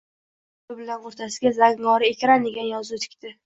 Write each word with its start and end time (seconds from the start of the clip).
Oʻz 0.01 0.71
qoʻli 0.71 0.77
bilan 0.79 1.05
oʻrtasiga 1.11 1.53
“Zangori 1.59 2.13
ekran” 2.17 2.51
degan 2.51 2.69
yozuv 2.75 3.09
tikdi 3.09 3.39